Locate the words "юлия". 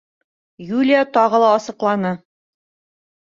0.77-1.01